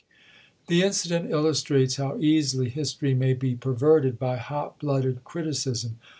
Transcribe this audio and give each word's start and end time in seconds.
The 0.65 0.81
incident 0.81 1.29
illustrates 1.29 1.97
how 1.97 2.17
easily 2.17 2.69
history 2.69 3.13
may 3.13 3.35
be 3.35 3.53
perverted 3.53 4.17
by 4.17 4.37
hot 4.37 4.79
blooded 4.79 5.23
criticism. 5.23 5.99